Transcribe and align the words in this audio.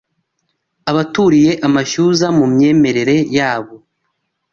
Abaturiye 0.91 1.51
amashyuza 1.67 2.25
mu 2.37 2.45
myemerere 2.53 3.15
yabo 3.37 3.75